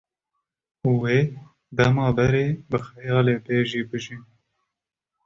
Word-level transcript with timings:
û 0.89 0.89
wê 1.01 1.19
dema 1.77 2.07
berê 2.17 2.47
bi 2.69 2.77
xeyalî 2.87 3.35
be 3.45 3.57
jî 3.69 3.81
bijîn 3.89 4.21